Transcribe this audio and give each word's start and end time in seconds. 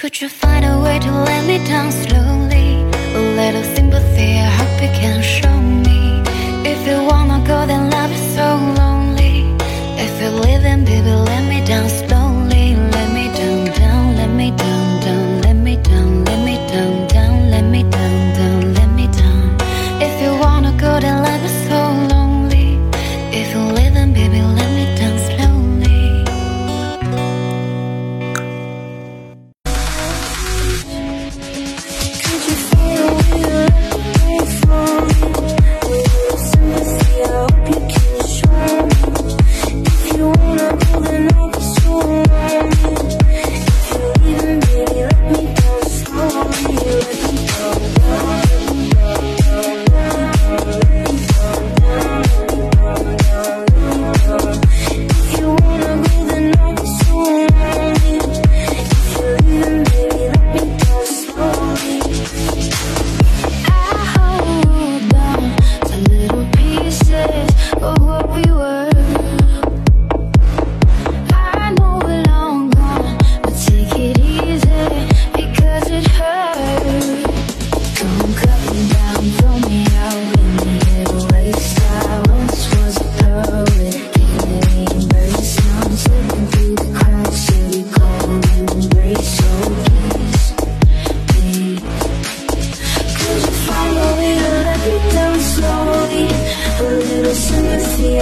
Could 0.00 0.18
you 0.18 0.30
find 0.30 0.64
a 0.64 0.80
way 0.80 0.98
to 0.98 1.12
let 1.12 1.46
me 1.46 1.58
down 1.66 1.92
slowly? 1.92 2.80
A 3.14 3.22
little 3.36 3.62
sympathy, 3.74 4.38
I 4.38 4.48
hope 4.48 4.80
you 4.80 4.88
can 4.98 5.22
show 5.22 5.60
me. 5.60 5.99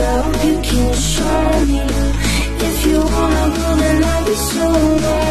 hope 0.07 0.45
you 0.45 0.57
can 0.63 0.95
show 0.95 1.67
me. 1.67 1.83
If 2.69 2.87
you 2.87 2.99
wanna 3.01 3.45
go, 3.57 3.77
then 3.77 4.05
I'll 4.05 4.25
be 4.27 4.35
so 4.35 4.67
wrong. 5.03 5.28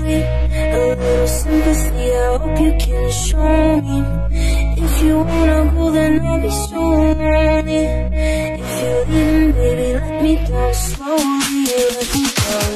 me 0.00 0.22
a 0.22 0.78
little 0.88 1.26
sympathy. 1.26 2.12
I 2.12 2.38
hope 2.38 2.60
you 2.60 2.72
can 2.78 3.10
show 3.10 3.80
me. 3.80 3.98
If 4.84 5.02
you 5.02 5.16
wanna 5.18 5.70
go, 5.74 5.90
then 5.90 6.20
I'll 6.26 6.40
be 6.40 6.50
so 6.50 6.80
lonely. 6.80 7.84
If 8.62 8.82
you're 8.82 9.04
leaving, 9.06 9.52
baby, 9.52 9.88
let 9.94 10.22
me 10.22 10.36
down 10.46 10.74
slowly. 10.74 11.64
Let 11.94 12.14
me 12.14 12.24
down. 12.36 12.72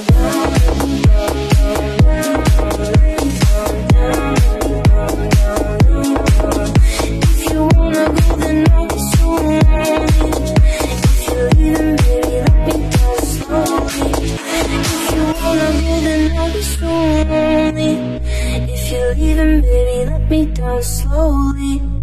If 7.24 7.40
you 7.52 7.60
wanna 7.76 8.04
go, 8.16 8.36
then 8.36 8.58
I'll 8.72 8.91
leaving, 19.42 19.62
baby, 19.62 20.10
let 20.10 20.30
me 20.30 20.46
down 20.46 20.82
slowly. 20.82 22.01